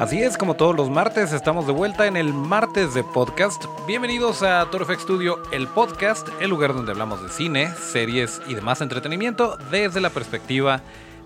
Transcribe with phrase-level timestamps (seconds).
[0.00, 3.66] Así es, como todos los martes, estamos de vuelta en el martes de podcast.
[3.86, 8.54] Bienvenidos a Toro FX Studio, el podcast, el lugar donde hablamos de cine, series y
[8.54, 10.80] demás entretenimiento desde la perspectiva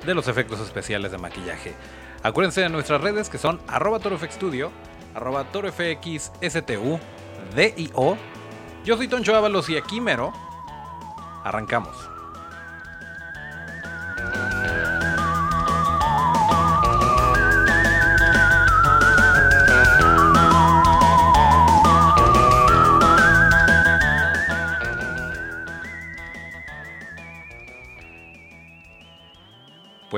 [0.05, 1.73] de los efectos especiales de maquillaje.
[2.25, 4.73] Acuérdense de nuestras redes que son arroba torofxstudio,
[5.15, 6.99] arroba torofxstu,
[7.55, 8.19] DIO.
[8.85, 10.33] Yo soy Toncho Ábalos y aquí mero.
[11.45, 12.14] Arrancamos.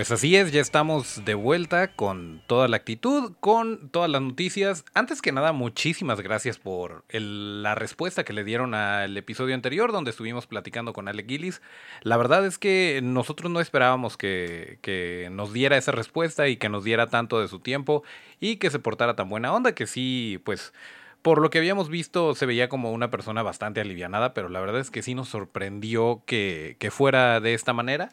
[0.07, 4.85] Pues así es, ya estamos de vuelta con toda la actitud, con todas las noticias.
[4.95, 10.13] Antes que nada, muchísimas gracias por la respuesta que le dieron al episodio anterior donde
[10.13, 11.61] estuvimos platicando con Ale Gillis.
[12.03, 16.85] La verdad es que nosotros no esperábamos que, nos diera esa respuesta y que nos
[16.85, 18.05] diera tanto de su tiempo
[18.39, 20.73] y que se portara tan buena onda que sí, pues
[21.21, 24.81] por lo que habíamos visto se veía como una persona bastante alivianada, pero la verdad
[24.81, 28.11] es que sí nos sorprendió que fuera de esta manera.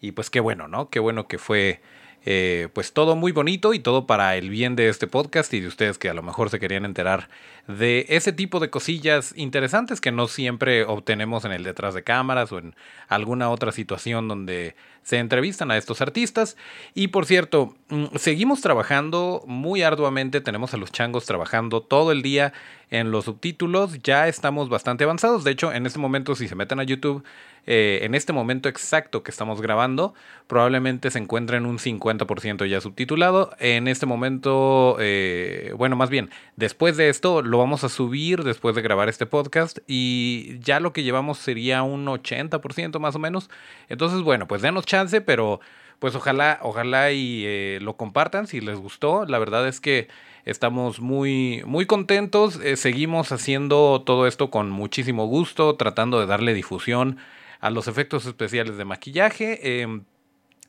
[0.00, 0.90] Y pues qué bueno, ¿no?
[0.90, 1.80] Qué bueno que fue
[2.28, 5.68] eh, pues todo muy bonito y todo para el bien de este podcast y de
[5.68, 7.28] ustedes que a lo mejor se querían enterar
[7.66, 12.52] de ese tipo de cosillas interesantes que no siempre obtenemos en el detrás de cámaras
[12.52, 12.74] o en
[13.08, 16.56] alguna otra situación donde se entrevistan a estos artistas.
[16.94, 22.22] Y por cierto, mm, seguimos trabajando muy arduamente, tenemos a los changos trabajando todo el
[22.22, 22.52] día
[22.90, 26.78] en los subtítulos, ya estamos bastante avanzados, de hecho en este momento si se meten
[26.78, 27.24] a YouTube,
[27.66, 30.14] eh, en este momento exacto que estamos grabando,
[30.46, 33.50] probablemente se encuentra en un 50% ya subtitulado.
[33.58, 38.74] En este momento, eh, bueno, más bien, después de esto lo vamos a subir después
[38.74, 43.50] de grabar este podcast y ya lo que llevamos sería un 80% más o menos.
[43.88, 45.60] Entonces, bueno, pues denos chance, pero
[45.98, 49.24] pues ojalá, ojalá y eh, lo compartan si les gustó.
[49.26, 50.08] La verdad es que
[50.44, 52.60] estamos muy, muy contentos.
[52.76, 57.18] seguimos haciendo todo esto con muchísimo gusto, tratando de darle difusión
[57.60, 59.80] a los efectos especiales de maquillaje.
[59.80, 60.04] Em,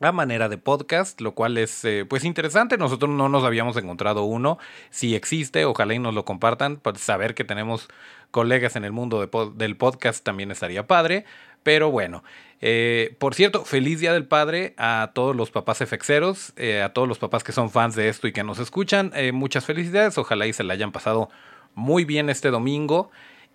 [0.00, 2.78] a manera de podcast, lo cual es eh, pues interesante.
[2.78, 4.58] Nosotros no nos habíamos encontrado uno.
[4.90, 6.76] Si existe, ojalá y nos lo compartan.
[6.76, 7.88] Para saber que tenemos
[8.30, 11.24] colegas en el mundo del podcast también estaría padre.
[11.62, 12.22] Pero bueno,
[12.60, 17.08] eh, por cierto, feliz Día del Padre a todos los papás efexeros, eh, a todos
[17.08, 19.12] los papás que son fans de esto y que nos escuchan.
[19.32, 20.16] muchas felicidades.
[20.18, 21.30] Ojalá y se la hayan pasado
[21.74, 23.10] muy bien este domingo.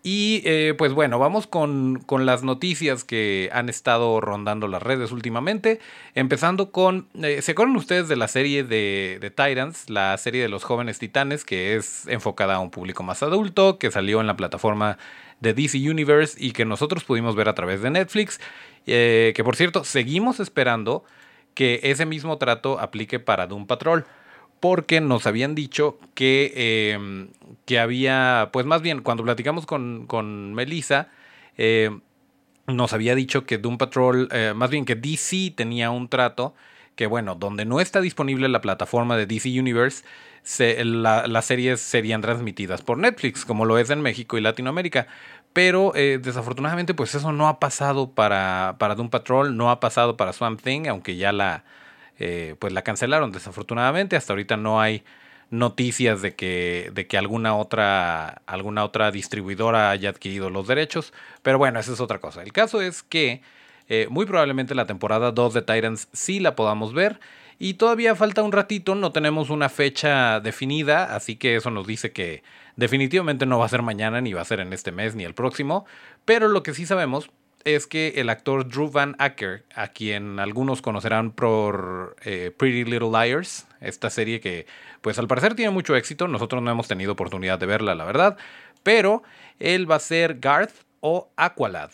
[0.06, 5.80] Y eh, pues bueno, vamos con, las noticias que han estado rondando las redes últimamente.
[6.14, 9.90] Empezando con, eh, ¿se acuerdan ustedes de la serie de, de, Titans?
[9.90, 13.92] La serie de los jóvenes titanes, que es enfocada a un público más adulto, que
[13.92, 14.98] salió en la plataforma
[15.40, 18.42] de DC Universe y que nosotros pudimos ver a través de Netflix.
[18.86, 21.06] Eh, que por cierto, seguimos esperando
[21.54, 24.06] que ese mismo trato aplique para Doom Patrol
[24.64, 27.28] porque nos habían dicho que, em,
[27.66, 31.10] que había, pues más bien, cuando platicamos con, con Melissa,
[31.58, 31.90] eh,
[32.68, 36.56] nos había dicho que Doom Patrol, eh, más bien que DC tenía un trato
[36.96, 40.06] que, bueno, donde no está disponible la plataforma de DC Universe,
[40.86, 45.08] las series serían transmitidas por Netflix, como lo es en México y Latinoamérica.
[45.52, 50.16] Pero eh, desafortunadamente, pues eso no ha pasado para, para Doom Patrol, no ha pasado
[50.16, 51.66] para Swamp Thing, aunque ya la,
[52.20, 54.16] eh, pues la cancelaron desafortunadamente.
[54.16, 55.04] Hasta ahorita no hay
[55.50, 61.14] noticias de que, de que alguna, otra, alguna otra distribuidora haya adquirido los derechos.
[61.42, 62.42] Pero bueno, esa es otra cosa.
[62.42, 63.42] El caso es que
[63.88, 67.20] eh, muy probablemente la temporada 2 de Titans sí la podamos ver.
[67.60, 72.12] Y todavía falta un ratito, no tenemos una fecha definida, así que eso nos dice
[72.12, 72.44] que
[72.76, 75.36] definitivamente no va a ser mañana, ni va a ser en este mes, ni el
[75.36, 75.86] próximo.
[76.26, 77.30] Pero lo que sí sabemos
[77.66, 83.10] es que el actor Drew Van Acker, a quien algunos conocerán por eh, Pretty Little
[83.10, 84.66] Liars, esta serie que
[85.02, 88.38] pues al parecer tiene mucho éxito, nosotros no hemos tenido oportunidad de verla, la verdad,
[88.84, 89.24] pero
[89.60, 91.92] él va a ser Garth o Aqualad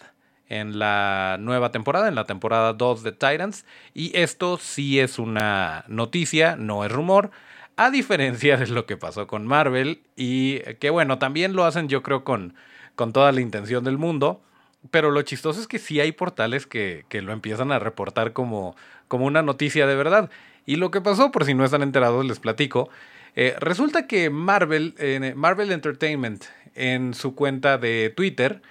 [0.48, 5.86] en la nueva temporada, en la temporada 2 de Titans, y esto sí es una
[5.88, 7.30] noticia, no es rumor,
[7.78, 12.02] a diferencia de lo que pasó con Marvel, y que bueno, también lo hacen yo
[12.02, 12.56] creo con,
[12.96, 14.42] con toda la intención del mundo,
[14.92, 18.76] pero lo chistoso es que sí hay portales que, lo empiezan a reportar como,
[19.08, 20.30] como una noticia de verdad.
[20.66, 22.90] Y lo que pasó, por si no están enterados, les platico.
[23.36, 24.96] Eh, resulta que Marvel,
[25.36, 26.46] Marvel Entertainment,
[26.76, 28.62] en su cuenta de Twitter,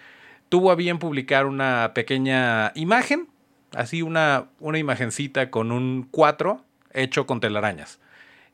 [0.49, 3.29] tuvo a bien publicar una pequeña imagen,
[3.75, 6.65] así una, una imagencita con un 4
[6.95, 8.01] hecho con telarañas.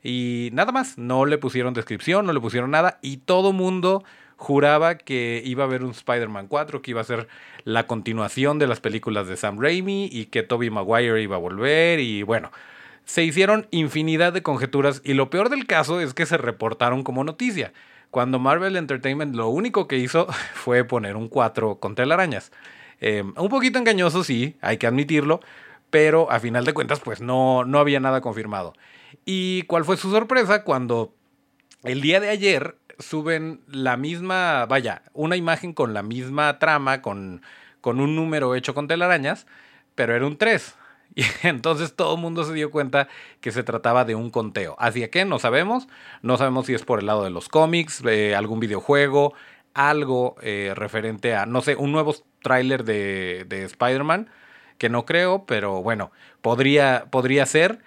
[0.03, 4.03] Y nada más, no le pusieron descripción, no le pusieron nada, y todo mundo
[4.37, 7.27] juraba que iba a haber un Spider-Man 4, que iba a ser
[7.63, 11.99] la continuación de las películas de Sam Raimi y que Tobey Maguire iba a volver
[11.99, 12.51] y bueno,
[13.05, 17.23] se hicieron infinidad de conjeturas y lo peor del caso es que se reportaron como
[17.23, 17.71] noticia,
[18.11, 22.51] cuando Marvel Entertainment lo único que hizo fue poner un 4 con telarañas.
[23.01, 25.41] Eh, un poquito engañoso, sí, hay que admitirlo,
[25.89, 28.73] pero a final de cuentas pues no, no había nada confirmado.
[29.25, 31.13] ¿Y cuál fue su sorpresa cuando
[31.83, 37.41] el día de ayer suben la misma, vaya, una imagen con la misma trama, con,
[37.81, 39.47] con un número hecho con telarañas,
[39.95, 40.75] pero era un 3.
[41.15, 43.07] Y entonces todo el mundo se dio cuenta
[43.39, 44.75] que se trataba de un conteo.
[44.79, 45.87] Así que no sabemos,
[46.21, 49.33] no sabemos si es por el lado de los cómics, eh, algún videojuego,
[49.73, 54.29] algo eh, referente a, no sé, un nuevo tráiler de, de Spider-Man,
[54.77, 57.79] que no creo, pero bueno, podría, podría ser.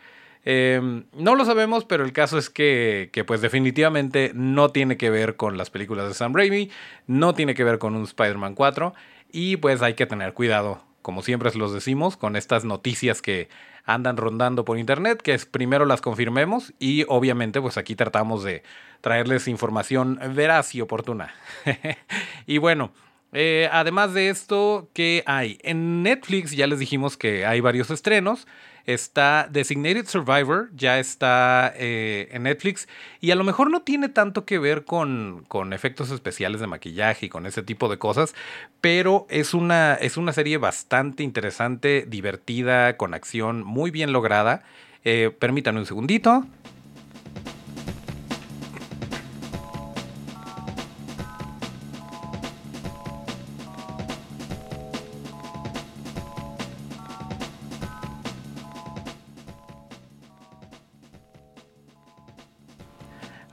[0.50, 5.10] Em, no lo sabemos, pero el caso es que, que, pues definitivamente no tiene que
[5.10, 6.70] ver con las películas de Sam Raimi,
[7.06, 8.94] no tiene que ver con un Spider-Man 4
[9.30, 13.48] y pues hay que tener cuidado como siempre los decimos, con estas noticias que
[13.84, 18.62] andan rondando por internet, que es primero las confirmemos y obviamente pues aquí tratamos de
[19.00, 21.34] traerles información veraz y oportuna.
[22.46, 22.92] y bueno,
[23.32, 25.58] eh, además de esto, ¿qué hay?
[25.62, 28.46] En Netflix ya les dijimos que hay varios estrenos.
[28.86, 32.88] Está Designated Survivor, ya está eh, en Netflix
[33.20, 37.26] y a lo mejor no tiene tanto que ver con, con, efectos especiales de maquillaje
[37.26, 38.34] y con ese tipo de cosas,
[38.80, 44.62] pero es una, es una serie bastante interesante, divertida, con acción muy bien lograda.
[45.04, 46.46] Eh, permítanme un segundito.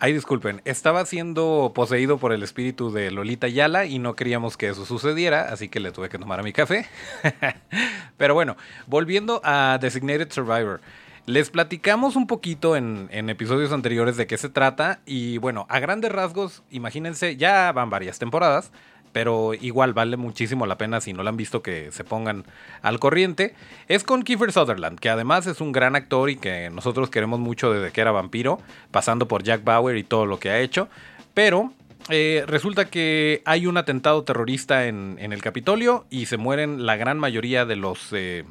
[0.05, 4.67] Ay, disculpen, estaba siendo poseído por el espíritu de Lolita Yala y no queríamos que
[4.67, 6.85] eso sucediera, así que le tuve que tomar a mi café.
[8.17, 8.55] Pero bueno,
[8.85, 10.79] volviendo a Designated Survivor.
[11.25, 15.79] Les platicamos un poquito en, en, episodios anteriores de qué se trata y bueno, a
[15.79, 18.71] grandes rasgos, imagínense, ya van varias temporadas,
[19.15, 22.43] pero igual vale muchísimo la pena si no la han visto que se pongan
[22.81, 23.55] al corriente.
[23.87, 27.71] Es con Kiefer Sutherland, que además es un gran actor y que nosotros queremos mucho
[27.71, 28.59] desde que era vampiro,
[28.91, 30.89] pasando por Jack Bauer y todo lo que ha hecho.
[31.33, 31.71] Pero
[32.09, 37.17] eh, resulta que hay un atentado terrorista en, el Capitolio y se mueren la gran
[37.17, 38.43] mayoría de los eh,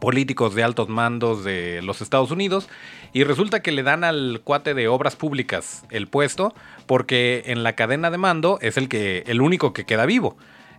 [0.00, 2.68] políticos de altos mandos de los Estados Unidos
[3.12, 6.54] y resulta que le dan al cuate de obras públicas el puesto
[6.86, 10.36] porque en la cadena de mando es el que el único que queda vivo.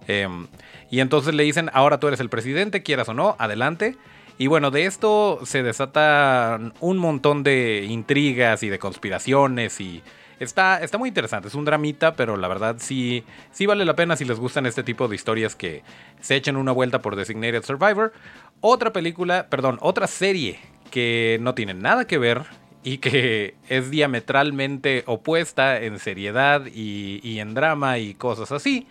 [0.07, 0.47] Em,
[0.89, 3.95] y entonces le dicen, ahora tú eres el presidente, quieras o no, adelante.
[4.37, 10.01] Y bueno, de esto se desatan un montón de intrigas y de conspiraciones y
[10.39, 11.47] está, está muy interesante.
[11.47, 14.83] Es un dramita, pero la verdad sí, sí vale la pena si les gustan este
[14.83, 15.83] tipo de historias que
[16.19, 18.11] se echen una vuelta por Designated Survivor.
[18.59, 20.59] Otra película, perdón, otra serie
[20.89, 22.43] que no tiene nada que ver
[22.83, 28.87] y que es diametralmente opuesta en seriedad y, en drama y cosas así.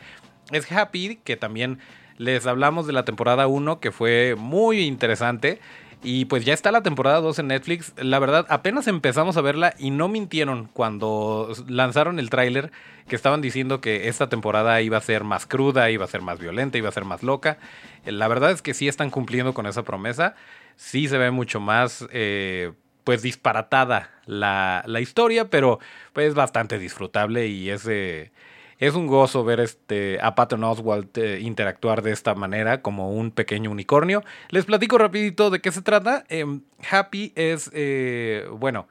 [0.51, 1.79] Es Happy, que también
[2.17, 5.61] les hablamos de la temporada 1, que fue muy interesante.
[6.05, 7.93] Y pues ya está la temporada 2 en Netflix.
[7.97, 12.73] La verdad, apenas empezamos a verla y no mintieron cuando lanzaron el tráiler
[13.07, 16.41] que estaban diciendo que esta temporada iba a ser más cruda, iba a ser más
[16.41, 17.59] violenta, iba a ser más loca.
[18.05, 20.35] La verdad es que sí están cumpliendo con esa promesa.
[20.77, 22.73] Sí se ve mucho más, eh,
[23.05, 25.79] pues, disparatada la, historia, pero
[26.13, 27.87] pues, es bastante disfrutable y es,
[28.83, 33.31] es un gozo ver este, a Patton Oswald eh, interactuar de esta manera como un
[33.31, 34.25] pequeño unicornio.
[34.49, 36.25] Les platico rapidito de qué se trata.
[36.29, 38.89] Em, Happy es, eh, bueno,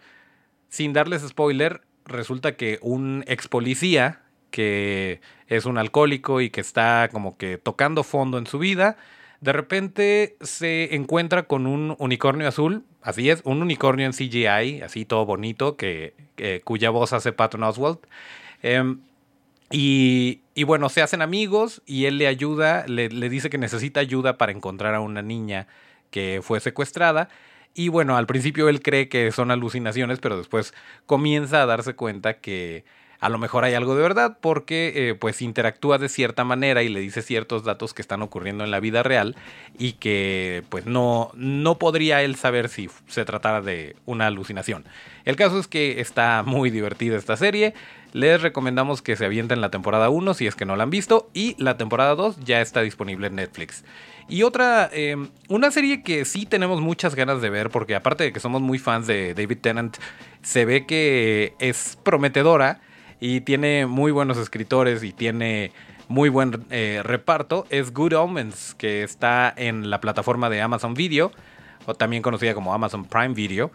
[0.69, 7.09] sin darles spoiler, resulta que un ex policía que es un alcohólico y que está
[7.11, 8.95] como que tocando fondo en su vida,
[9.41, 15.05] de repente se encuentra con un unicornio azul, así es, un unicornio en CGI, así
[15.05, 16.13] todo bonito, que,
[16.63, 18.00] cuya voz hace Patton Oswald.
[18.62, 19.00] Em,
[19.71, 24.00] y, y, bueno, se hacen amigos y él le ayuda, le, le dice que necesita
[24.00, 25.67] ayuda para encontrar a una niña
[26.12, 27.29] que fue secuestrada
[27.74, 30.74] y bueno, al principio él cree que son alucinaciones, pero después
[31.05, 32.83] comienza a darse cuenta que
[33.21, 36.89] a lo mejor hay algo de verdad porque eh, pues interactúa de cierta manera y
[36.89, 39.35] le dice ciertos datos que están ocurriendo en la vida real
[39.77, 44.85] y que pues no, no podría él saber si se tratara de una alucinación.
[45.23, 47.75] El caso es que está muy divertida esta serie.
[48.11, 51.29] Les recomendamos que se avienten la temporada 1 si es que no la han visto
[51.31, 53.85] y la temporada 2 ya está disponible en Netflix.
[54.29, 58.33] Y otra, em, una serie que sí tenemos muchas ganas de ver, porque aparte de
[58.33, 59.97] que somos muy fans de David Tennant,
[60.41, 62.81] se ve que es prometedora
[63.21, 65.71] y tiene muy buenos escritores y tiene
[66.09, 71.31] muy buen eh, reparto, es Good Omens, que está en la plataforma de Amazon Video.
[71.85, 73.71] o también conocida como Amazon Prime Video.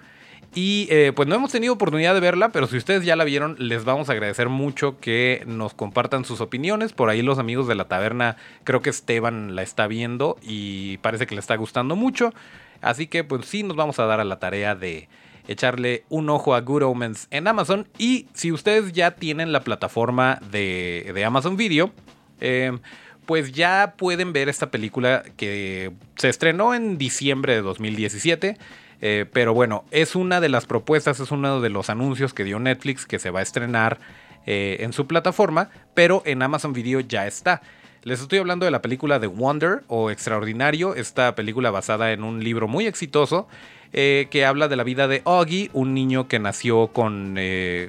[0.55, 3.57] Y eh, pues no hemos tenido oportunidad de verla, pero si ustedes ya la vieron,
[3.59, 6.93] les vamos a agradecer mucho que nos compartan sus opiniones.
[6.93, 11.27] Por ahí los amigos de la taberna, creo que Esteban la está viendo y parece
[11.27, 12.33] que le está gustando mucho.
[12.81, 15.09] Así que pues sí nos vamos a dar a la tarea de
[15.49, 17.89] echarle un ojo a Good Omens en Amazon.
[17.99, 21.93] Y si ustedes ya tienen la plataforma de, Amazon Video,
[22.41, 22.79] eh,
[23.27, 28.57] pues ya pueden ver esta película que se estrenó en diciembre de 2017.
[29.03, 32.59] Eh, pero bueno, es una de las propuestas, es uno de los anuncios que dio
[32.59, 33.99] Netflix que se va a estrenar
[34.47, 37.61] eh, en su plataforma, pero en Amazon Video ya está.
[38.05, 42.43] Les estoy hablando de la película The Wonder o Extraordinario, esta película basada en un
[42.43, 43.49] libro muy exitoso
[43.93, 47.39] eh, que habla de la vida de Augie, un niño que nació con,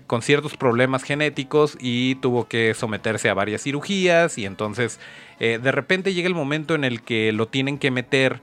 [0.07, 4.99] con, ciertos problemas genéticos y tuvo que someterse a varias cirugías y entonces
[5.39, 8.41] de repente llega el momento en el que lo tienen que meter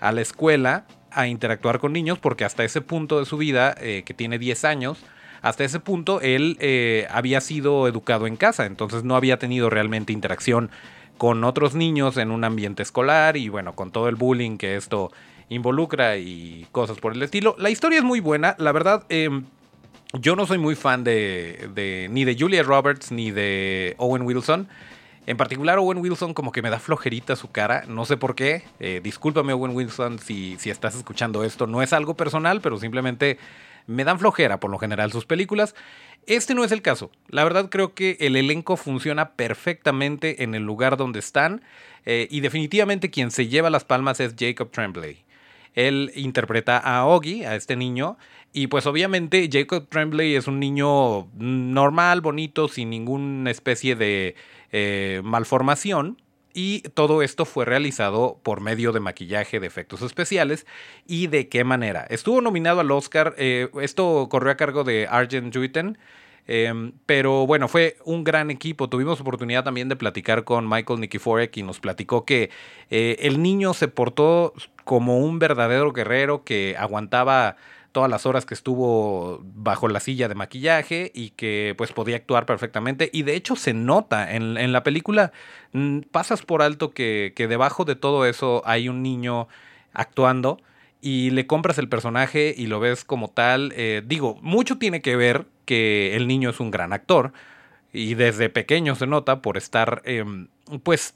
[0.00, 4.02] a la escuela a interactuar con niños porque hasta ese punto de su vida, eh,
[4.04, 4.98] que tiene 10 años,
[5.40, 10.12] hasta ese punto él eh, había sido educado en casa, entonces no había tenido realmente
[10.12, 10.70] interacción
[11.18, 15.12] con otros niños en un ambiente escolar y bueno, con todo el bullying que esto
[15.54, 17.54] involucra y cosas por el estilo.
[17.58, 19.04] La historia es muy buena, la verdad...
[19.08, 19.44] Em,
[20.20, 24.68] yo no soy muy fan de, ni de Julia Roberts ni de Owen Wilson.
[25.26, 28.62] En particular, Owen Wilson como que me da flojerita su cara, no sé por qué.
[28.78, 31.66] Eh, discúlpame, Owen Wilson, si, si estás escuchando esto.
[31.66, 33.38] No es algo personal, pero simplemente
[33.86, 35.74] me dan flojera por lo general sus películas.
[36.26, 37.10] Este no es el caso.
[37.28, 41.62] La verdad creo que el elenco funciona perfectamente en el lugar donde están
[42.04, 45.24] eh, y definitivamente quien se lleva las palmas es Jacob Tremblay.
[45.74, 48.18] Él interpreta a Oggy, a este niño,
[48.52, 54.34] y pues obviamente Jacob Tremblay es un niño normal, bonito, sin ninguna especie de
[54.72, 56.20] eh, malformación.
[56.54, 60.66] Y todo esto fue realizado por medio de maquillaje de efectos especiales.
[61.06, 62.06] ¿Y de qué manera?
[62.10, 63.34] Estuvo nominado al Oscar.
[63.38, 65.96] Eh, esto corrió a cargo de Arjen Juiten.
[66.46, 68.88] Em, pero bueno, fue un gran equipo.
[68.88, 72.50] Tuvimos oportunidad también de platicar con Michael Nikiforek y nos platicó que
[72.90, 74.52] eh, el niño se portó
[74.84, 77.56] como un verdadero guerrero que aguantaba
[77.92, 82.46] todas las horas que estuvo bajo la silla de maquillaje y que pues podía actuar
[82.46, 83.10] perfectamente.
[83.12, 85.32] Y de hecho se nota en, la película,
[86.10, 89.46] pasas por alto que, que, debajo de todo eso hay un niño
[89.92, 90.58] actuando
[91.02, 93.72] y le compras el personaje y lo ves como tal.
[93.76, 97.32] Eh, digo, mucho tiene que ver que el niño es un gran actor
[97.94, 100.48] y desde pequeño se nota por estar em,
[100.82, 101.14] pues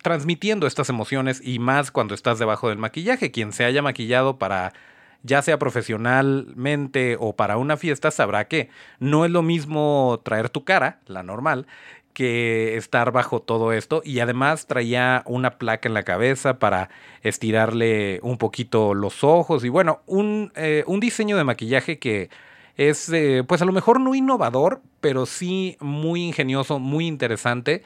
[0.00, 3.30] transmitiendo estas emociones y más cuando estás debajo del maquillaje.
[3.30, 4.72] Quien se haya maquillado para
[5.22, 10.64] ya sea profesionalmente o para una fiesta, sabrá que no es lo mismo traer tu
[10.64, 11.66] cara, la normal,
[12.14, 14.00] que estar bajo todo esto.
[14.06, 16.88] Y además traía una placa en la cabeza para
[17.22, 19.66] estirarle un poquito los ojos.
[19.66, 22.30] Y bueno, un, eh, un diseño de maquillaje que
[22.78, 27.82] es, eh, pues a lo mejor no innovador, pero sí muy ingenioso, muy interesante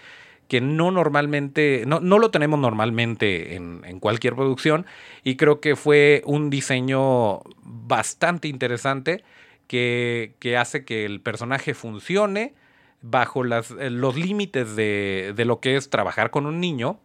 [0.49, 4.85] que no normalmente, no, no lo tenemos normalmente en, en, cualquier producción
[5.25, 9.25] y creo que fue un diseño bastante interesante
[9.67, 12.55] que, que hace que el personaje funcione
[13.01, 17.01] bajo las, eh, los límites de, de, lo que es trabajar con un niño.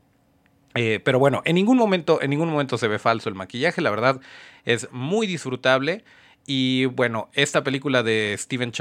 [0.76, 3.90] Eh, pero bueno, en ningún momento, en ningún momento se ve falso el maquillaje, la
[3.92, 4.20] verdad
[4.66, 6.04] es muy disfrutable.
[6.48, 8.72] Y bueno, esta película de Steven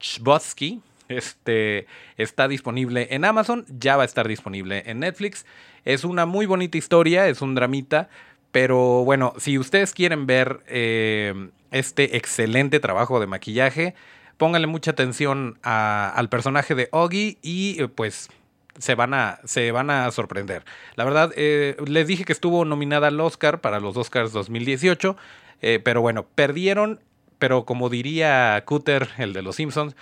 [0.00, 5.46] Chbosky, este, está disponible en Amazon, ya va a estar disponible en Netflix.
[5.84, 8.08] Es una muy bonita historia, es un dramita,
[8.52, 13.94] pero bueno, si ustedes quieren ver eh, este excelente trabajo de maquillaje,
[14.38, 18.30] pónganle mucha atención al personaje de Oggy y eh, pues
[18.78, 20.64] se van a, se van a sorprender.
[20.94, 25.16] La verdad, eh, les dije que estuvo nominada al Oscar para los Oscars 2018,
[25.60, 27.00] pero bueno, perdieron,
[27.38, 29.96] pero como diría Cutter, el de los Simpsons,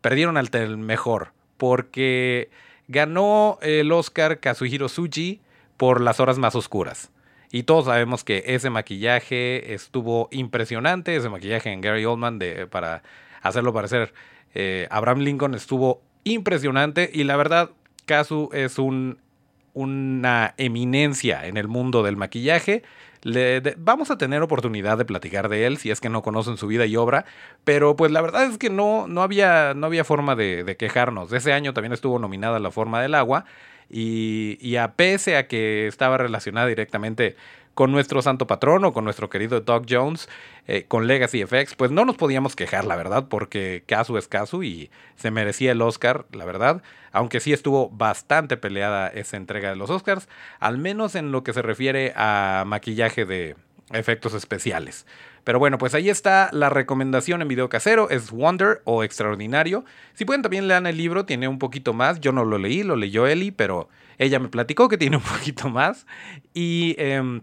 [0.00, 2.50] perdieron al mejor, porque
[2.88, 5.40] ganó el Oscar Kazuhiro Tsuji
[5.76, 7.10] por Las Horas Más Oscuras.
[7.50, 13.02] Y todos sabemos que ese maquillaje estuvo impresionante, ese maquillaje en Gary Oldman de, para
[13.42, 14.14] hacerlo parecer
[14.54, 17.70] eh, Abraham Lincoln estuvo impresionante y la verdad
[18.06, 19.18] Kazu es un,
[19.74, 22.82] una eminencia en el mundo del maquillaje
[23.78, 26.86] vamos a tener oportunidad de platicar de él si es que no conocen su vida
[26.86, 27.24] y obra,
[27.64, 31.32] pero pues la verdad es que no, no, había, no había forma de, de quejarnos.
[31.32, 33.44] Ese año también estuvo nominada La Forma del Agua
[33.88, 37.36] y, y a pese a que estaba relacionada directamente
[37.74, 40.28] con nuestro santo patrono, con nuestro querido Doug Jones,
[40.66, 44.62] eh, con Legacy FX, pues no nos podíamos quejar, la verdad, porque caso es caso
[44.62, 49.76] y se merecía el Oscar, la verdad, aunque sí estuvo bastante peleada esa entrega de
[49.76, 50.28] los Oscars,
[50.60, 53.56] al menos en lo que se refiere a maquillaje de,
[53.92, 55.06] efectos especiales.
[55.44, 59.84] Pero bueno, pues ahí está la recomendación en video casero, es Wonder o Extraordinario.
[60.14, 62.20] Si pueden también lean el libro, tiene un poquito más.
[62.20, 63.88] Yo no lo leí, lo leyó Eli, pero
[64.18, 66.06] ella me platicó que tiene un poquito más.
[66.54, 67.42] Y, em,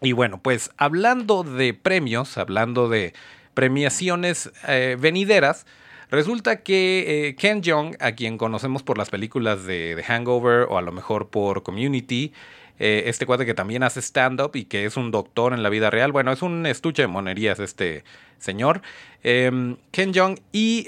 [0.00, 3.14] y bueno, pues hablando de premios, hablando de
[3.54, 5.66] premiaciones eh, venideras,
[6.10, 10.76] resulta que eh, Ken Jeong, a quien conocemos por las películas de The Hangover o
[10.76, 12.34] a lo mejor por Community,
[12.78, 15.88] eh, este cuate que también hace stand-up y que es un doctor en la vida
[15.88, 16.12] real.
[16.12, 18.04] Bueno, es un estuche de monerías este
[18.38, 18.82] señor.
[19.22, 20.86] Em, Ken Jeong y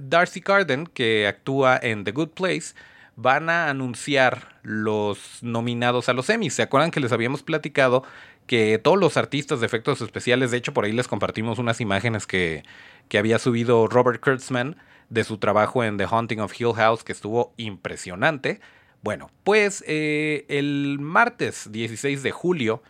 [0.00, 2.74] Darcy Carden, que actúa en The Good Place,
[3.16, 6.54] van a anunciar los nominados a los Emmys.
[6.54, 8.04] ¿Se acuerdan que les habíamos platicado
[8.46, 12.26] que todos los artistas de efectos especiales, de hecho por ahí les compartimos unas imágenes
[12.26, 12.62] que,
[13.08, 14.76] que había subido Robert Kurtzman
[15.08, 18.60] de su trabajo en The Haunting of Hill House, que estuvo impresionante.
[19.02, 22.82] Bueno, pues eh, el martes 16 de julio,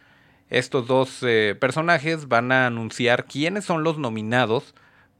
[0.48, 4.74] estos dos eh, personajes van a anunciar quiénes son los nominados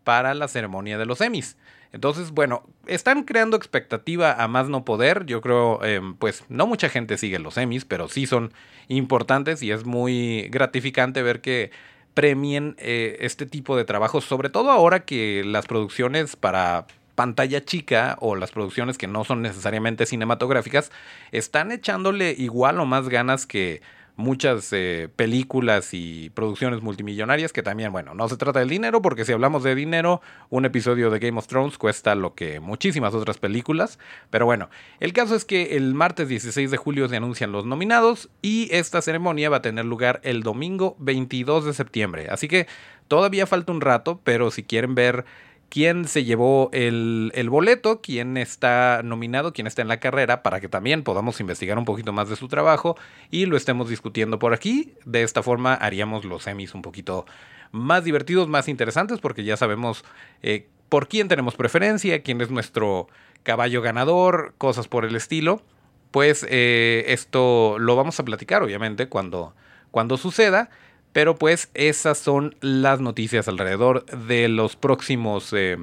[0.04, 1.56] para la ceremonia de los Emmys.
[1.94, 5.26] Entonces, bueno, están creando expectativa a más no poder.
[5.26, 8.52] Yo creo, em, pues no mucha gente sigue los Emmys, pero sí son
[8.88, 11.70] importantes y es muy gratificante ver que
[12.12, 18.16] premien eh, este tipo de trabajos, sobre todo ahora que las producciones para pantalla chica
[18.20, 20.90] o las producciones que no son necesariamente cinematográficas
[21.30, 23.82] están echándole igual o más ganas que
[24.16, 29.24] muchas eh, películas y producciones multimillonarias que también, bueno, no se trata del dinero porque
[29.24, 33.38] si hablamos de dinero, un episodio de Game of Thrones cuesta lo que muchísimas otras
[33.38, 33.98] películas,
[34.30, 38.30] pero bueno, el caso es que el martes 16 de julio se anuncian los nominados
[38.40, 42.68] y esta ceremonia va a tener lugar el domingo 22 de septiembre, así que
[43.08, 45.24] todavía falta un rato, pero si quieren ver
[45.74, 50.68] quién se llevó el, boleto, quién está nominado, quién está en la carrera, para que
[50.68, 52.96] también podamos investigar un poquito más de su trabajo
[53.28, 54.94] y lo estemos discutiendo por aquí.
[55.04, 57.26] De esta forma haríamos los semis un poquito
[57.72, 60.04] más divertidos, más interesantes, porque ya sabemos
[60.44, 63.08] eh, por quién tenemos preferencia, quién es nuestro
[63.42, 65.60] caballo ganador, cosas por el estilo.
[66.12, 69.56] Pues eh, esto lo vamos a platicar, obviamente, cuando,
[69.90, 70.70] cuando suceda.
[71.14, 75.78] Pero pues esas son las noticias alrededor de los próximos, eh,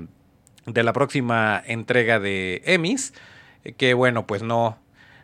[0.65, 3.13] de la próxima entrega de Emmys,
[3.77, 4.77] que bueno, pues no,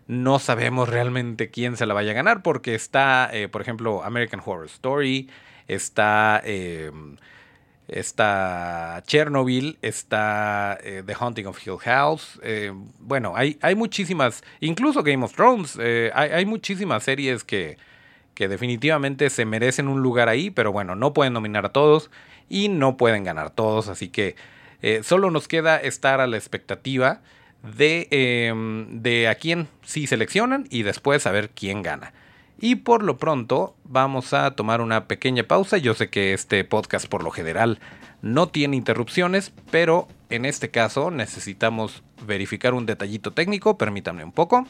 [0.07, 4.41] no sabemos realmente quién se la vaya a ganar porque está, eh, por ejemplo, American
[4.43, 5.29] Horror Story,
[5.67, 6.41] está...
[6.43, 6.89] Eh,
[7.89, 12.37] está Chernobyl, está The Haunting of Hill House.
[12.99, 17.77] bueno, hay, hay muchísimas, incluso Game of Thrones, hay, hay, muchísimas series que,
[18.37, 22.11] que definitivamente se merecen un lugar ahí, pero bueno, no pueden nominar a todos
[22.47, 24.35] y no pueden ganar todos, así que
[24.83, 27.21] eh, solo nos queda estar a la expectativa
[27.63, 32.13] de, em, de a quién sí seleccionan y después saber quién gana.
[32.59, 35.79] Y por lo pronto vamos a tomar una pequeña pausa.
[35.79, 37.79] Yo sé que este podcast por lo general
[38.21, 43.79] no tiene interrupciones, pero en este caso necesitamos verificar un detallito técnico.
[43.79, 44.67] Permítanme un poco.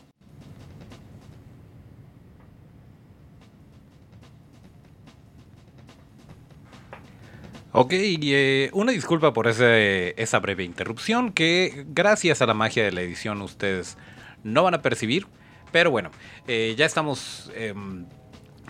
[7.80, 13.02] Ok, eh, una disculpa por esa breve interrupción que gracias a la magia de la
[13.02, 14.00] edición ustedes
[14.44, 15.28] no van a percibir.
[15.72, 16.10] Pero bueno,
[16.48, 18.08] eh, ya estamos em,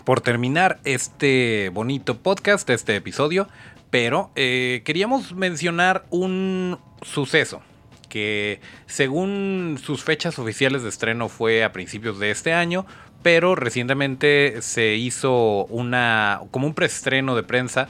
[0.04, 3.48] por terminar este bonito podcast, este episodio.
[3.91, 7.62] Pero eh, queríamos mencionar un suceso
[8.10, 12.86] que según sus fechas oficiales de estreno fue a principios de este año,
[13.24, 17.88] pero recientemente se hizo una como un preestreno de prensa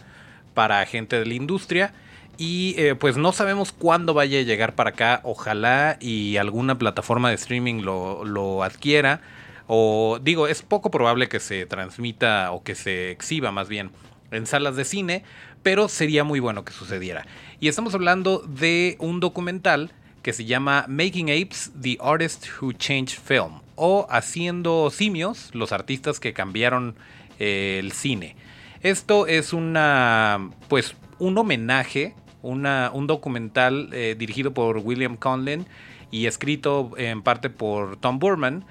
[0.57, 1.93] para gente de la industria.
[2.35, 5.21] Y eh, pues no sabemos cuándo vaya a llegar para acá.
[5.23, 9.21] Ojalá y alguna plataforma de streaming lo, adquiera.
[9.67, 13.91] O digo, es poco probable que se transmita o que se exhiba más bien
[14.31, 15.23] en salas de cine.
[15.61, 17.27] Pero sería muy bueno que sucediera.
[17.59, 19.91] Y estamos hablando de un documental
[20.23, 23.59] que se llama Making Apes, The Artist Who Changed Film.
[23.75, 26.95] O Haciendo Simios, los artistas que cambiaron
[27.37, 28.35] eh, el cine.
[28.81, 35.65] Esto es una, pues, un homenaje, una, un documental eh, dirigido por William Conlin
[36.11, 38.65] y escrito en parte por Tom Burman,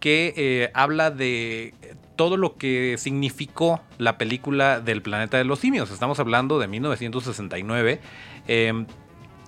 [0.00, 1.74] que eh, habla de
[2.16, 5.90] todo lo que significó la película del planeta de los simios.
[5.90, 8.00] Estamos hablando de 1969.
[8.46, 8.86] Em,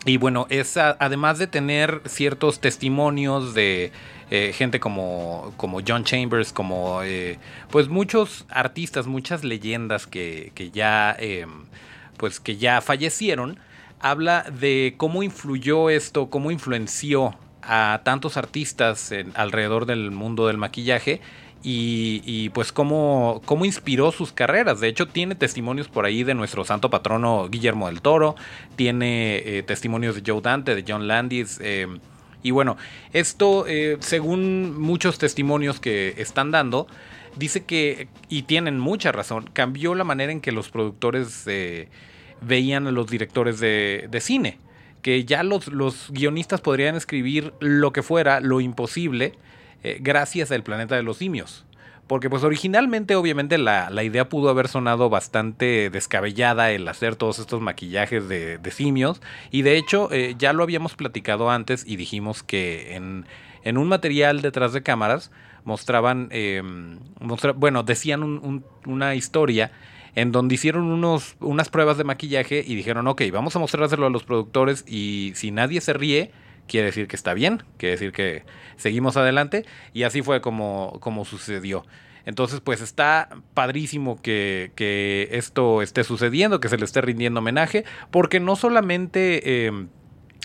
[0.07, 3.91] y bueno, es además de tener ciertos testimonios de
[4.31, 7.39] eh, gente como, como John Chambers, como eh,
[7.71, 11.65] pues muchos artistas, muchas leyendas que, ya em,
[12.19, 13.59] pues que ya fallecieron,
[13.99, 21.23] habla de cómo influyó esto, cómo influenció a tantos artistas alrededor del mundo del maquillaje
[21.67, 24.81] y, pues cómo, cómo, inspiró sus carreras.
[24.81, 28.37] De hecho, tiene testimonios por ahí de nuestro santo patrono Guillermo del Toro,
[28.77, 31.59] tiene eh, testimonios de Joe Dante, de John Landis.
[31.63, 31.87] Eh,
[32.43, 32.77] y bueno,
[33.15, 36.87] esto, eh, según muchos testimonios que están dando,
[37.37, 41.47] dice que, y tienen mucha razón, cambió la manera en que los productores
[42.43, 44.59] veían a los directores de, de cine.
[45.01, 49.35] Que ya los, los guionistas podrían escribir lo que fuera, lo imposible,
[49.85, 51.67] eh, gracias al planeta de los simios.
[52.07, 57.61] Porque pues originalmente obviamente la, idea pudo haber sonado bastante descabellada el hacer todos estos
[57.61, 59.23] maquillajes de, simios.
[59.51, 64.43] Y de hecho eh, ya lo habíamos platicado antes y dijimos que en, un material
[64.43, 65.31] detrás de cámaras
[65.65, 66.99] mostraban, em,
[67.57, 69.71] bueno, decían una historia
[70.15, 74.11] en donde hicieron unos, unas pruebas de maquillaje y dijeron, ok, vamos a mostrárselo a
[74.11, 76.31] los productores y si nadie se ríe,
[76.67, 78.45] quiere decir que está bien, quiere decir que
[78.77, 81.85] seguimos adelante y así fue como, como sucedió.
[82.27, 87.85] Entonces, pues está padrísimo que, que, esto esté sucediendo, que se le esté rindiendo homenaje,
[88.11, 89.67] porque no solamente...
[89.67, 89.87] Eh,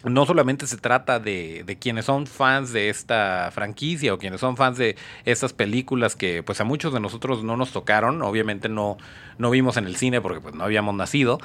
[0.03, 4.55] no solamente se trata de, de, quienes son fans de esta franquicia o quienes son
[4.55, 8.97] fans de estas películas que pues a muchos de nosotros no nos tocaron, obviamente no,
[9.37, 11.39] no vimos en el cine porque pues no habíamos nacido,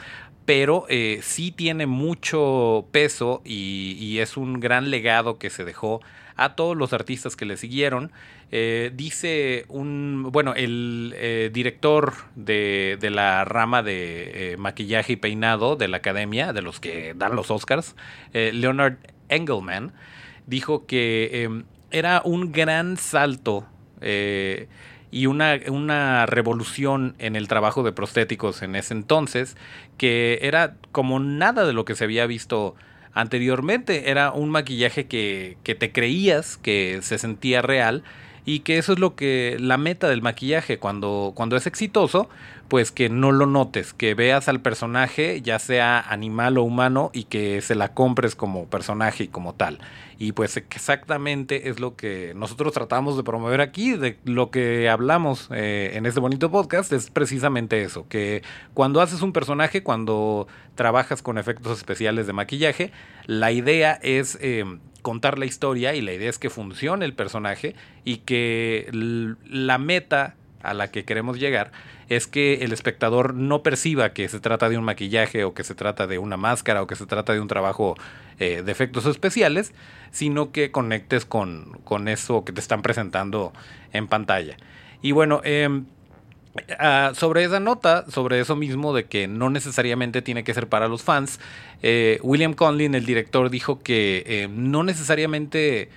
[0.45, 6.01] pero eh, sí tiene mucho peso y, es un gran legado que se dejó
[6.37, 8.13] a todos los artistas que le siguieron.
[8.51, 15.77] Eh, dice un, bueno, el eh, director de, de, la rama de maquillaje y peinado
[15.77, 17.97] de la academia, de los que dan los Oscars,
[18.33, 18.97] Leonard
[19.29, 19.93] Engelman,
[20.47, 23.67] dijo que em, era un gran salto
[25.15, 29.57] y una, una revolución en el trabajo de prostéticos en ese entonces,
[29.97, 32.75] que era como nada de lo que se había visto
[33.15, 34.11] anteriormente.
[34.11, 38.03] Era un maquillaje que, que te creías que se sentía real
[38.45, 42.29] y que eso es lo que la meta del maquillaje cuando, cuando es exitoso,
[42.69, 47.25] pues que no lo notes, que veas al personaje, ya sea animal o humano, y
[47.25, 49.79] que se la compres como personaje y como tal.
[50.19, 55.49] Y pues exactamente es lo que nosotros tratamos de promover aquí, de lo que hablamos
[55.53, 58.43] eh, en este bonito podcast, es precisamente eso, que
[58.75, 62.93] cuando haces un personaje, cuando trabajas con efectos especiales de maquillaje,
[63.27, 64.39] la idea es...
[64.41, 64.65] Eh,
[65.05, 70.35] contar la historia y la idea es que funcione el personaje y que la meta
[70.63, 71.73] a la que queremos llegar
[72.09, 75.75] es que el espectador no perciba que se trata de un maquillaje o que se
[75.75, 77.97] trata de una máscara o que se trata de un trabajo
[78.39, 79.75] eh, de efectos especiales,
[80.11, 83.53] sino que conectes con, con, eso que te están presentando
[83.93, 84.57] en pantalla.
[85.03, 85.85] Y bueno, em,
[86.79, 90.87] Ah, sobre esa nota, sobre eso mismo de que no necesariamente tiene que ser para
[90.87, 91.41] los fans,
[91.83, 95.89] eh, William Conlin, el director, dijo que eh, no necesariamente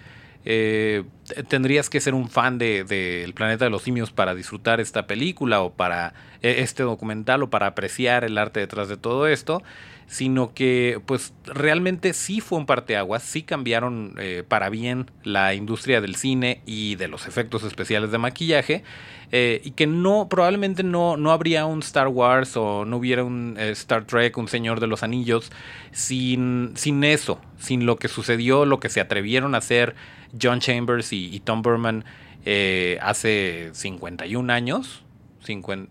[0.46, 1.04] eh,
[1.48, 5.06] tendrías que ser un fan del de, El Planeta de los Simios para disfrutar esta
[5.06, 9.62] película o para este documental o para apreciar el arte detrás de todo esto,
[10.08, 14.16] sino que pues realmente sí fue un parteaguas, sí cambiaron
[14.48, 18.84] para bien la industria del cine y de los efectos especiales de maquillaje
[19.32, 23.56] eh, y que no, probablemente no, no habría un Star Wars o no hubiera un
[23.60, 25.52] eh, Star Trek, un Señor de los Anillos,
[25.92, 29.96] sin, sin eso, sin lo que sucedió, lo que se atrevieron a hacer
[30.42, 32.06] John Chambers y, Tom Burman
[32.46, 35.04] eh, hace 51 años.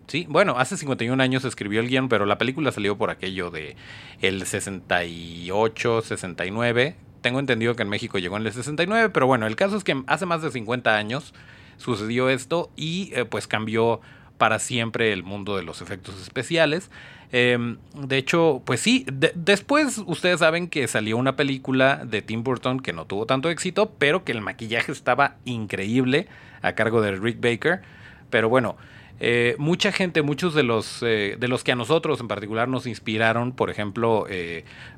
[0.07, 3.75] Sí, bueno, hace 51 años escribió el guion, pero la película salió por aquello de
[4.21, 6.95] el 68, 69.
[7.21, 10.01] Tengo entendido que en México llegó en el 69, pero bueno, el caso es que
[10.07, 11.33] hace más de 50 años
[11.77, 14.01] sucedió esto y eh, pues cambió
[14.37, 16.89] para siempre el mundo de los efectos especiales.
[17.31, 22.79] Em, de hecho, pues sí, después ustedes saben que salió una película de Tim Burton
[22.79, 26.27] que no tuvo tanto éxito, pero que el maquillaje estaba increíble
[26.61, 27.81] a cargo de Rick Baker.
[28.29, 28.77] Pero bueno,
[29.19, 32.85] eh, mucha gente, muchos de los, eh, de los que a nosotros en particular nos
[32.87, 34.25] inspiraron, por ejemplo,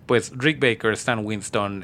[0.05, 1.83] pues Rick Baker, Stan Winston,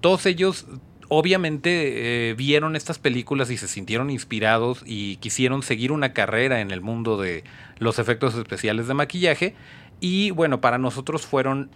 [0.00, 0.66] todos ellos
[1.08, 6.70] obviamente eh, vieron estas películas y se sintieron inspirados y quisieron seguir una carrera en
[6.70, 7.44] el mundo de
[7.78, 9.54] los efectos especiales de maquillaje.
[10.00, 11.70] Y bueno, para nosotros fueron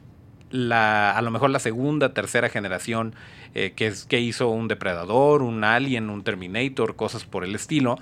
[0.50, 3.14] la, a lo mejor la segunda, tercera generación
[3.54, 7.98] eh, que, es, que hizo un depredador, un alien, un Terminator, cosas por el estilo.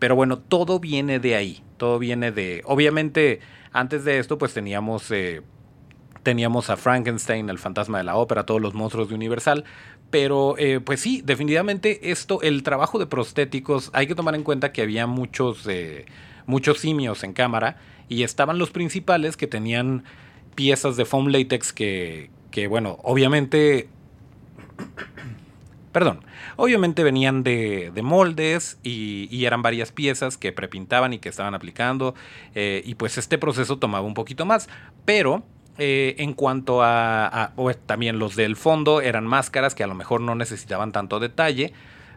[0.00, 2.62] Pero bueno, todo viene de ahí, todo viene de...
[2.64, 3.38] Obviamente,
[3.72, 5.08] antes de esto, pues teníamos...
[5.12, 5.42] Eh,
[6.22, 9.64] teníamos a Frankenstein, el fantasma de la ópera, todos los monstruos de Universal,
[10.10, 14.72] pero eh, pues sí, definitivamente esto, el trabajo de prostéticos, hay que tomar en cuenta
[14.72, 16.04] que había muchos, eh,
[16.46, 20.04] muchos simios en cámara y estaban los principales que tenían
[20.54, 23.88] piezas de foam latex que, que bueno, obviamente
[25.92, 26.20] Perdón,
[26.56, 32.14] obviamente venían de, moldes y, eran varias piezas que prepintaban y que estaban aplicando
[32.54, 34.68] eh, y pues este proceso tomaba un poquito más,
[35.04, 35.42] pero
[35.78, 37.52] eh, en cuanto a,
[37.86, 41.72] también los del fondo eran máscaras que a lo mejor no necesitaban tanto detalle,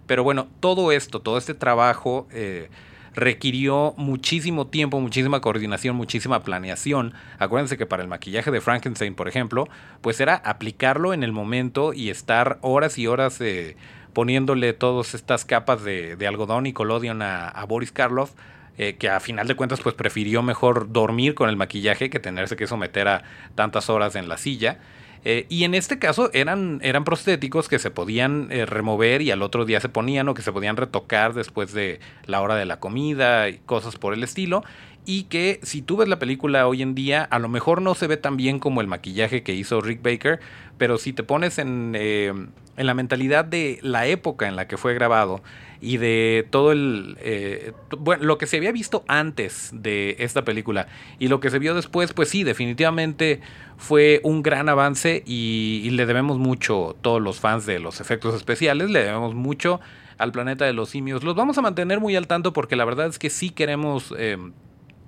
[0.05, 2.69] pero bueno, todo esto, todo este trabajo eh,
[3.15, 7.13] requirió muchísimo tiempo, muchísima coordinación, muchísima planeación.
[7.39, 9.67] Acuérdense que para el maquillaje de Frankenstein, por ejemplo,
[10.02, 13.76] pues era aplicarlo en el momento y estar horas y horas eh,
[14.13, 18.32] poniéndole todas estas capas de, algodón y colodion a, Boris Karloff.
[18.76, 22.56] Eh, que a final de cuentas pues prefirió mejor dormir con el maquillaje que tenerse
[22.56, 23.23] que someter a
[23.54, 24.80] tantas horas en la silla.
[25.25, 29.41] Eh, y en este caso eran, eran prostéticos que se podían eh, remover y al
[29.41, 32.79] otro día se ponían o que se podían retocar después de la hora de la
[32.79, 34.63] comida y cosas por el estilo.
[35.06, 38.08] Y que si tú ves la película hoy en día, a lo mejor no se
[38.08, 40.39] ve tan bien como el maquillaje que hizo Rick Baker,
[40.78, 42.34] pero si te pones en, eh,
[42.78, 45.42] en la mentalidad de la época en la que fue grabado,
[45.84, 47.18] y de todo el...
[47.20, 50.88] Eh, bueno, lo que se había visto antes de esta película
[51.20, 53.42] y lo que se vio después, pues sí, definitivamente
[53.76, 58.92] fue un gran avance y, le debemos mucho, todos los fans de los efectos especiales,
[58.92, 59.82] le debemos mucho
[60.18, 61.22] al planeta de los simios.
[61.22, 64.13] Los vamos a mantener muy al tanto porque la verdad es que sí queremos...
[64.18, 64.38] Eh,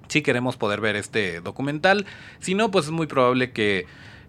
[0.07, 2.05] sí queremos poder ver este documental.
[2.39, 3.85] Si no, pues es muy probable que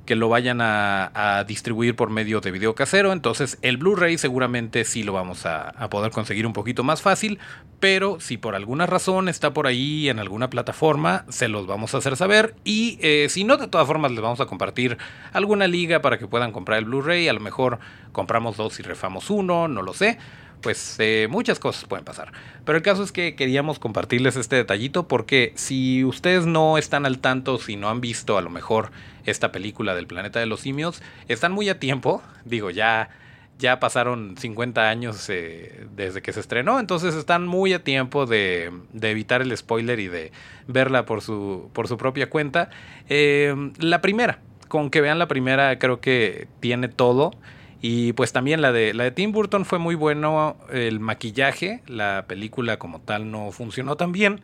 [0.06, 3.12] que lo vayan a, distribuir por medio de video casero.
[3.12, 7.38] Entonces el Blu-ray seguramente sí lo vamos a, poder conseguir un poquito más fácil.
[7.80, 11.98] Pero si por alguna razón está por ahí en alguna plataforma, se los vamos a
[11.98, 12.54] hacer saber.
[12.64, 14.96] Y eh, si no, de todas formas les vamos a compartir
[15.32, 17.28] alguna liga para que puedan comprar el Blu-ray.
[17.28, 17.80] A lo mejor
[18.12, 20.18] compramos dos y refamos uno, no lo sé
[20.60, 22.32] pues eh, muchas cosas pueden pasar.
[22.64, 27.18] Pero el caso es que queríamos compartirles este detallito porque si ustedes no están al
[27.18, 28.90] tanto, si no han visto a lo mejor
[29.24, 32.22] esta película del planeta de los simios, están muy a tiempo.
[32.44, 33.10] Digo, ya,
[33.58, 38.72] ya pasaron 50 años eh, desde que se estrenó, entonces están muy a tiempo de,
[39.00, 40.32] evitar el spoiler y de
[40.66, 42.70] verla por su, por su propia cuenta.
[43.08, 47.32] Eh, la primera, con que vean la primera, creo que tiene todo.
[47.80, 52.24] Y pues también la de, la de Tim Burton fue muy bueno el maquillaje, la
[52.26, 54.40] película como tal no funcionó tan bien,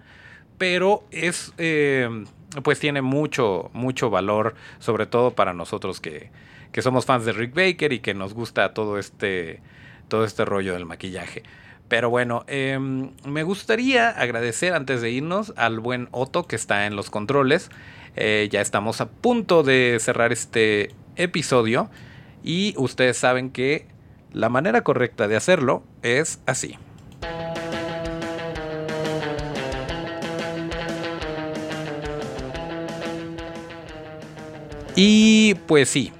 [0.58, 2.24] pero es, eh,
[2.62, 6.30] pues tiene mucho, mucho valor, sobre todo para nosotros que,
[6.72, 9.60] que, somos fans de Rick Baker y que nos gusta todo este,
[10.08, 11.42] todo este rollo del maquillaje.
[11.88, 16.96] Pero bueno, em, me gustaría agradecer antes de irnos al buen Otto que está en
[16.96, 17.70] los controles.
[18.16, 21.90] Eh, ya estamos a punto de cerrar este episodio.
[22.42, 23.86] Y ustedes saben que
[24.32, 26.76] la manera correcta de hacerlo es así.
[34.94, 36.12] Y pues sí,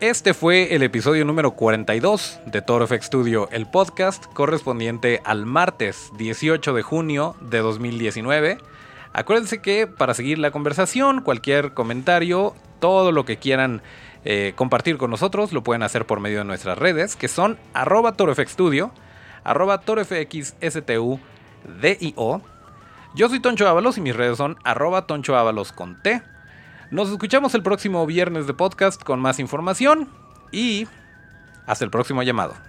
[0.00, 6.10] este fue el episodio número 42 de Toro FX Studio, el podcast correspondiente al martes
[6.18, 8.58] 18 de junio de 2019.
[9.12, 13.82] Acuérdense que para seguir la conversación, cualquier comentario, todo lo que quieran
[14.24, 18.12] eh, compartir con nosotros, lo pueden hacer por medio de nuestras redes, que son arroba
[18.12, 18.92] torofxstudio,
[19.44, 19.80] arroba
[23.14, 26.22] Yo soy Toncho Ábalos y mis redes son arroba Toncho Ábalos con T.
[26.90, 30.08] Nos escuchamos el próximo viernes de podcast con más información
[30.52, 30.86] y
[31.66, 32.67] hasta el próximo llamado.